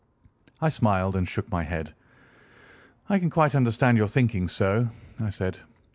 I 0.59 0.69
smiled 0.69 1.15
and 1.15 1.27
shook 1.29 1.51
my 1.51 1.61
head. 1.61 1.93
"I 3.07 3.19
can 3.19 3.29
quite 3.29 3.53
understand 3.53 3.99
your 3.99 4.07
thinking 4.07 4.47
so," 4.47 4.89
I 5.19 5.29
said. 5.29 5.59